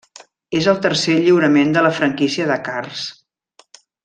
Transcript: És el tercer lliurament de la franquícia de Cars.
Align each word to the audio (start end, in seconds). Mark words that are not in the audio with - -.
És 0.59 0.69
el 0.71 0.79
tercer 0.85 1.17
lliurament 1.25 1.77
de 1.77 1.85
la 1.89 1.93
franquícia 2.01 2.49
de 2.53 2.59
Cars. 2.71 3.05